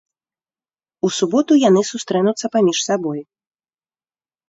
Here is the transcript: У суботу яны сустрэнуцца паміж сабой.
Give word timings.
У 1.09 1.11
суботу 1.19 1.59
яны 1.67 1.81
сустрэнуцца 1.91 2.53
паміж 2.59 2.77
сабой. 2.91 3.19